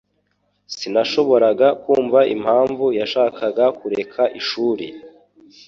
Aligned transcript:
Sinashoboraga 0.75 1.67
kumva 1.83 2.19
impamvu 2.35 2.85
yashakaga 2.99 3.65
kureka 3.79 4.21
ishuri. 4.39 4.85